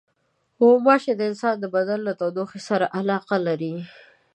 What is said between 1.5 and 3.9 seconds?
د بدن له تودوخې سره علاقه لري.